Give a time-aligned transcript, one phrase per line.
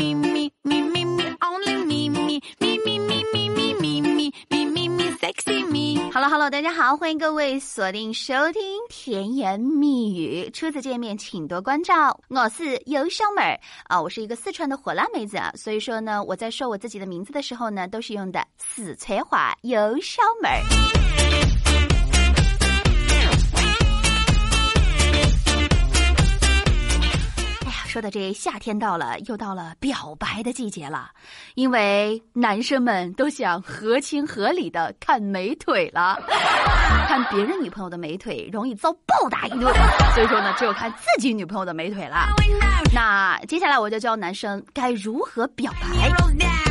[0.00, 6.10] 咪咪咪咪咪 only 咪咪咪咪咪咪咪咪咪咪咪 sexy me.
[6.10, 10.48] Hello Hello，大家好，欢迎各位锁定收听甜言蜜语。
[10.54, 12.18] 初次见面，请多关照。
[12.30, 20.99] 我是尤小妹儿啊，我是一个四川的火辣妹子啊，所以说呢，我在说我自己的名字的时候呢，都是用的四川话尤小妹儿。
[27.90, 31.10] 说的这夏天到了，又到了表白的季节了，
[31.56, 36.16] 因为男生们都想合情合理的看美腿了，
[37.08, 39.74] 看别人女朋友的美腿容易遭暴打一顿，
[40.14, 42.28] 所以说呢，只有看自己女朋友的美腿了。
[42.94, 46.08] 那接下来我就教男生该如何表白，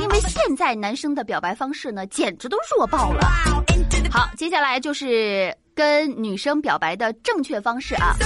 [0.00, 3.28] 因为现在男生的表白方式呢，简直都弱爆了。
[4.10, 8.16] 好，接下来就是跟女生表白的正确方式啊。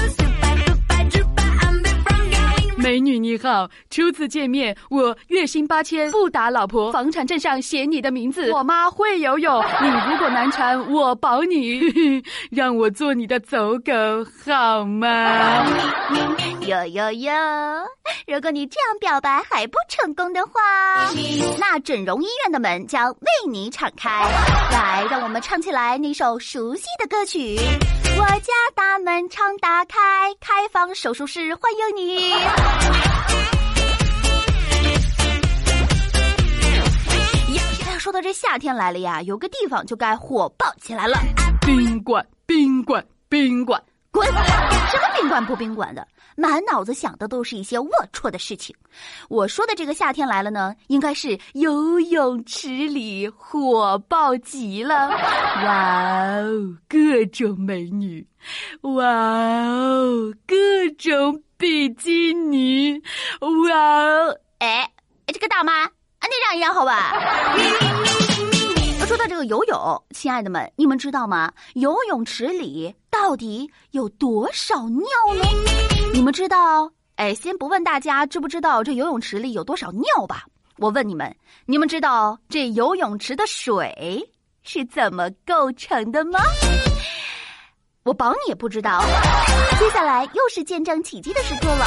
[2.86, 11.80] 美女你好，初次见面，我月薪八千，不打老婆，房产证上写你的名字，我妈会游泳，你如果难缠，我保你，
[12.48, 13.92] 让我做你的走狗
[14.44, 15.66] 好吗？
[16.64, 17.32] 有有有，
[18.28, 20.52] 如果你这样表白还不成功的话，
[21.58, 24.30] 那整容医院的门将为你敞开。
[24.70, 27.56] 来，让我们唱起来那首熟悉的歌曲。
[28.18, 29.98] 我家大门常打开，
[30.40, 32.32] 开放手术室欢迎你。
[38.26, 41.16] 这夏天来了呀，有个地方就该火爆起来了。
[41.64, 44.26] 宾馆，宾馆，宾馆，滚！
[44.90, 46.04] 什么宾馆不宾馆的？
[46.36, 48.74] 满脑子想的都是一些龌龊的事情。
[49.28, 55.08] 我说的这个夏天来了呢，应该是游泳池里火爆极了。
[55.08, 58.26] 哇哦，各种美女！
[58.80, 60.56] 哇哦，各
[60.98, 63.00] 种比基尼！
[63.38, 64.82] 哇哦，哎
[65.26, 65.88] 哎，这个大妈，
[66.26, 67.12] 啊，你让一让好吧。
[69.06, 71.52] 说到这个游泳，亲爱的们，你们知道吗？
[71.74, 75.44] 游泳池里到底有多少尿呢？
[76.12, 76.90] 你们知道？
[77.14, 80.44] 哎，先不问大家知不知道这游泳池里有多少尿吧，
[80.78, 81.32] 我问你们，
[81.64, 84.28] 你们知道这游泳池的水
[84.64, 86.40] 是怎么构成的吗？
[88.02, 89.00] 我保你也不知道。
[89.78, 91.86] 接下来又是见证奇迹的时刻了。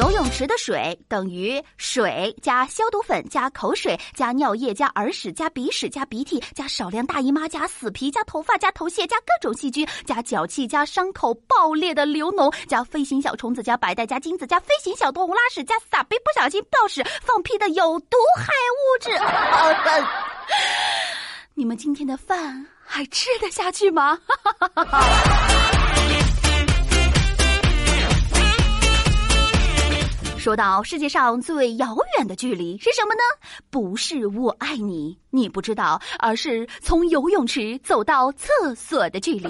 [0.00, 19.10] 游泳池的水等于水加消毒粉加口水加尿液加耳屎加鼻屎加鼻涕加少量大姨妈加死皮加头发加头屑加各种细菌加脚气加伤口爆裂的流脓加飞行小虫子加白带加精子加飞行小动物拉屎加撒贝不小心爆屎放屁的有毒害物质。
[21.52, 24.18] 你们今天的饭还吃得下去吗？
[24.26, 25.79] 哈哈哈哈哈
[30.50, 33.20] 说到世界上最遥远的距离是什么呢？
[33.70, 39.44] 不是我爱你，你不知道，而是从游泳池走到厕所的距离。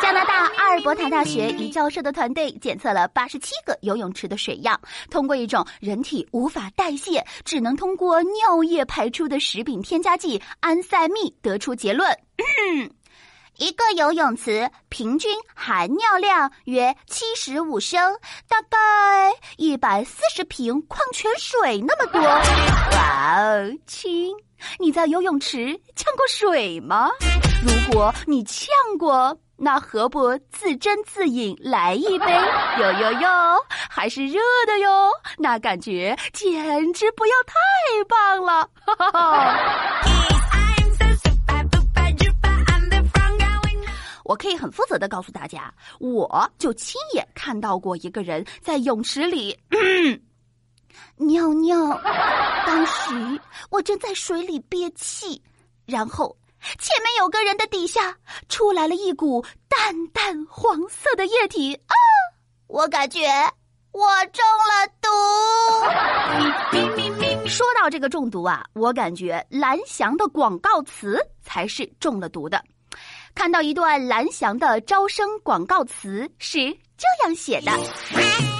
[0.00, 4.80] 加拿大阿尔伯塔大学一教授的团队检测了八十七个游泳池的水样，
[5.10, 12.08] 通过一种人体无法代谢、只能通过尿液排出的食品添加剂安赛蜜，得出结论。
[13.60, 18.16] 一个游泳池平均含尿量约七十五升，
[18.48, 22.22] 大概一百四十瓶矿泉水那么多。
[22.22, 24.34] 哇哦，亲，
[24.78, 27.10] 你在游泳池呛过水吗？
[27.62, 28.66] 如果你呛
[28.98, 32.32] 过，那何不自斟自饮来一杯？
[32.78, 33.28] 哟哟哟，
[33.90, 37.54] 还是热的哟，那感觉简直不要太
[38.08, 38.70] 棒了！
[38.86, 40.39] 哈哈哈。
[44.30, 49.58] 我可以很负责的告诉大家，我就亲眼看到过一个人在泳池里
[51.18, 52.00] 尿尿。
[52.64, 55.42] 当时我正在水里憋气，
[55.84, 56.36] 然后
[56.78, 58.16] 前面有个人的底下
[58.48, 61.94] 出来了一股淡淡黄色的液体啊！
[62.68, 63.26] 我感觉
[63.90, 65.08] 我中了毒。
[67.48, 72.62] 说到这个中毒啊，我感觉蓝翔的广告词才是中了毒的。
[73.40, 76.58] 看到一段蓝翔的招生广告词是
[76.98, 77.72] 这样写的
[78.12, 78.59] ：“啊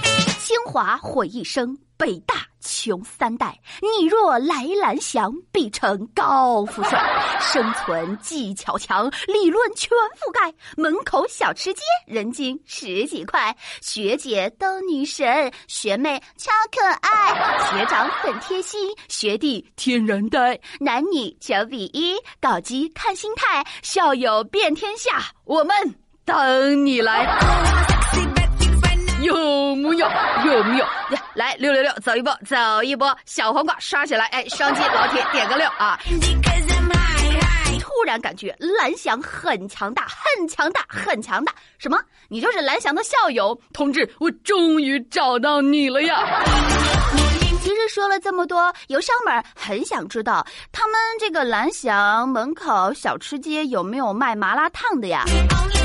[0.71, 3.59] 华毁一生，北大穷三代。
[3.83, 6.97] 你若来蓝翔，必成高富帅。
[7.41, 10.55] 生存技巧强，理论全覆盖。
[10.77, 13.57] 门口小吃街，人均十几块。
[13.83, 20.57] 学姐都女神，学妹超可爱，学长很贴心，学弟天然呆。
[20.79, 25.21] 男女九比一，搞基看心态，校友遍天下。
[25.45, 25.75] 我们
[26.25, 27.27] 等你来。”
[29.23, 30.07] 有木有？
[30.47, 30.85] 有木有？
[31.11, 35.99] 来来六六六，走一波，走一波，小黄瓜刷起来，哎，双击老铁点个六啊！
[37.81, 41.53] 突然感觉蓝翔很强大，很强大，很强大。
[41.79, 41.99] 什么？
[42.29, 43.59] 你就是蓝翔的校友？
[43.75, 46.43] 同志，我终于找到你了呀！
[47.63, 55.25] 其实说了这么多，邮箱们很想知道，他们这个蓝翔门口小吃街有没有卖麻辣烫的呀？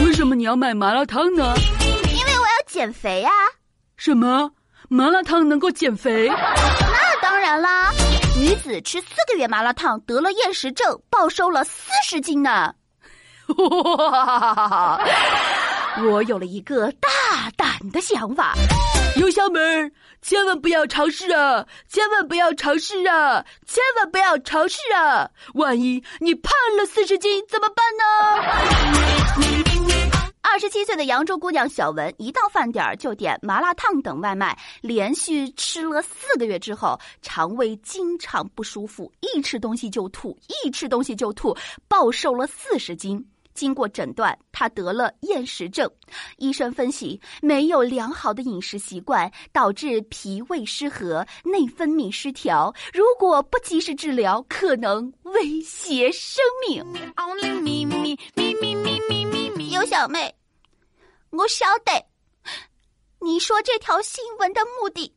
[0.05, 1.53] 为什么你要卖麻辣烫呢？
[2.65, 3.31] 减肥啊！
[3.97, 4.51] 什么？
[4.89, 6.27] 麻辣烫能够减肥？
[6.27, 7.91] 那当然啦！
[8.37, 12.75] 女子吃四个月麻辣烫得了厌食症，暴瘦了四十斤呢！
[13.57, 14.99] 哇！
[16.03, 17.09] 我有了一个大
[17.55, 18.53] 胆的想法，
[19.15, 19.91] 油箱门
[20.21, 21.65] 千万不要尝试啊！
[21.87, 23.45] 千万不要尝试啊！
[23.65, 25.29] 千万不要尝试啊！
[25.53, 28.05] 万一你胖了四十斤怎么办呢？
[30.47, 41.57] 二十七岁的扬州姑娘小文，一到饭点儿就点麻辣烫等外卖，连续吃了四个月之后，肠胃经常不舒服，一吃东西就吐，一吃东西就吐，
[41.87, 43.25] 暴瘦了四十斤。
[43.53, 45.89] 经过诊断，她得了厌食症。
[46.37, 52.73] 医生分析，没有良好的饮食习惯，导致脾胃失和、内分泌失调。
[52.93, 56.85] 如果不及时治疗，可能威胁生命。
[58.35, 59.24] 有
[59.85, 60.33] 小妹。
[61.31, 62.05] 我晓得，
[63.19, 65.13] 你说这条新闻的目的，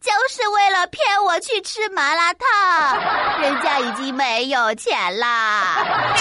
[0.00, 3.40] 就是为了骗我去吃麻辣烫。
[3.40, 6.14] 人家已经没有钱啦。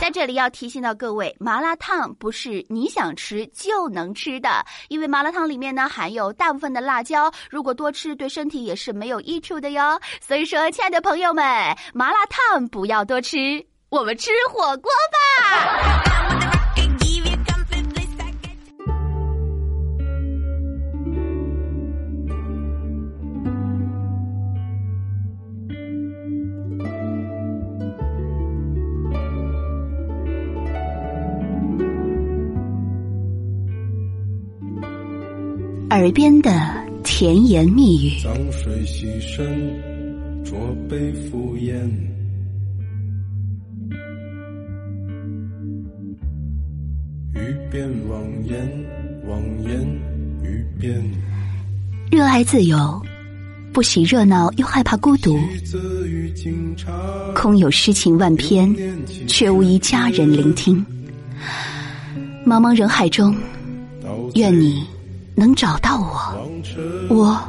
[0.00, 10.00] 在这里要提醒到各位，麻辣烫不是你想吃就能吃的，因为麻辣烫里面呢含有大部分的辣椒，如果多吃对身体也是没有益处的哟。
[10.20, 11.44] 所以说，亲爱的朋友们，
[11.92, 16.11] 麻辣烫不要多吃，我们吃火锅吧。
[35.92, 36.50] 耳边的
[37.04, 39.44] 甜言蜜语，脏水洗身，
[40.42, 40.58] 浊
[40.88, 41.86] 杯敷衍。
[47.34, 48.86] 欲辨妄言，
[49.28, 49.86] 妄言
[50.42, 50.98] 欲辨。
[52.10, 52.98] 热爱自由，
[53.70, 55.38] 不喜热闹，又害怕孤独。
[57.34, 58.74] 空有诗情万篇，
[59.26, 60.82] 却无一佳人聆听。
[62.46, 63.36] 茫茫人海中，
[64.36, 64.82] 愿你。
[65.34, 67.40] 能找到我，我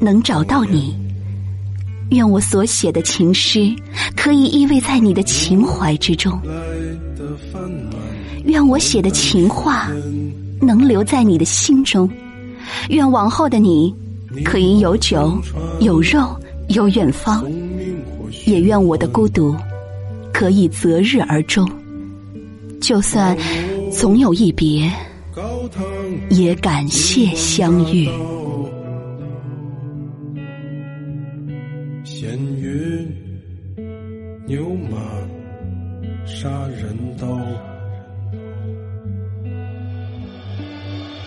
[0.00, 0.96] 能找到你。
[2.10, 3.74] 愿我所写的情诗
[4.16, 6.38] 可以依偎在你的情怀之中。
[8.44, 9.90] 愿我写的情话
[10.60, 12.08] 能留在你的心中。
[12.90, 13.94] 愿往后的你
[14.44, 15.38] 可以有酒
[15.80, 16.36] 有肉
[16.68, 17.44] 有远方。
[18.46, 19.56] 也愿我的孤独
[20.32, 21.68] 可以择日而终。
[22.80, 23.36] 就算
[23.90, 24.90] 总有一别。
[26.30, 28.08] 也感谢相遇。
[32.04, 33.08] 闲云
[34.46, 34.98] 牛马
[36.26, 37.26] 杀人刀，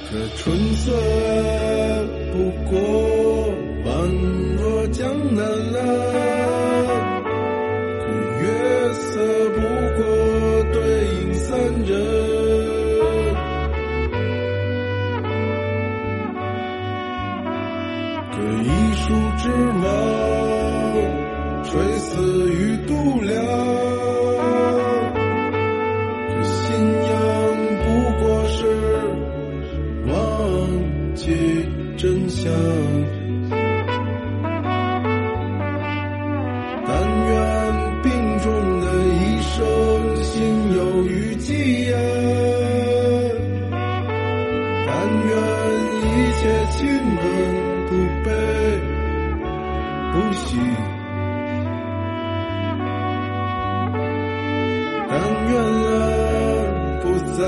[0.10, 0.92] 这春色
[2.32, 2.36] 不
[2.70, 2.80] 过
[3.86, 3.88] 宛
[4.58, 5.80] 若江南啊，
[8.42, 8.46] 月
[8.94, 9.06] 色
[9.56, 9.58] 不
[9.98, 10.04] 过
[10.74, 10.78] 对
[11.22, 11.48] 影三
[11.86, 12.37] 人。
[31.98, 32.52] 真相。
[36.86, 36.90] 但
[37.28, 37.32] 愿
[38.02, 38.06] 病
[38.40, 38.46] 中
[38.82, 39.56] 的一生
[40.24, 40.32] 心
[40.76, 41.48] 有余悸
[41.92, 41.94] 呀。
[44.86, 44.90] 但
[45.28, 45.30] 愿
[46.04, 46.06] 一
[46.38, 46.42] 切
[46.72, 46.78] 亲
[47.18, 47.24] 吻
[47.88, 47.92] 不
[48.24, 48.28] 悲。
[50.14, 50.48] 不喜，
[55.10, 55.12] 但
[55.50, 55.90] 愿啊，
[57.02, 57.06] 不
[57.38, 57.40] 在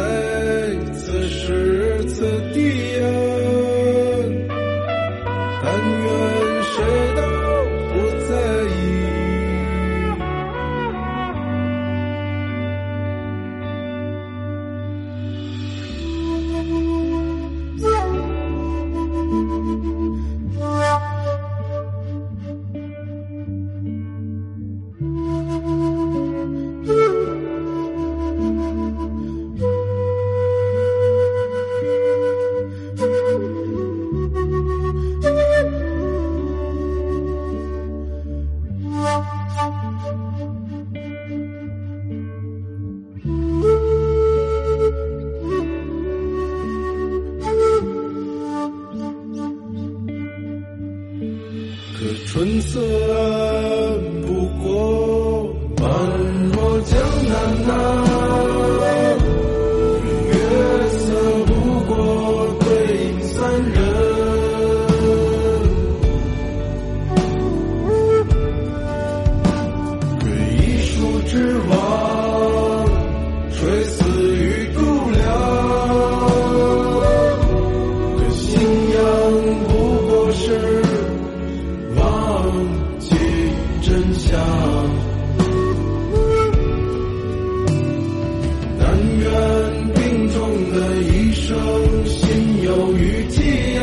[0.94, 0.98] 此
[1.30, 2.14] 时此
[2.54, 2.58] 地
[83.82, 84.40] 真相。
[88.80, 90.38] 但愿病重
[90.72, 91.58] 的一生
[92.06, 93.82] 心有余悸呀。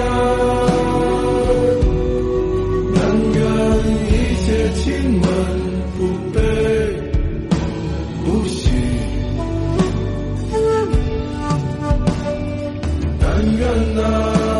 [2.94, 2.98] 但
[3.34, 3.38] 愿
[4.08, 5.26] 一切亲吻
[5.96, 5.98] 不
[6.32, 6.38] 悲
[8.24, 8.70] 不喜。
[13.20, 14.55] 但愿呢？